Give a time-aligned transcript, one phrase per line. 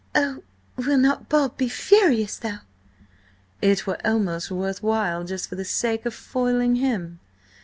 [0.15, 0.41] Oh,
[0.77, 2.57] will not Bob be furious, though!"
[3.61, 7.19] "It were almost worth while–just for the sake of foiling him.